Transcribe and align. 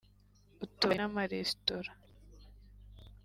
utubari 0.65 0.95
n’amaresitora 0.99 1.91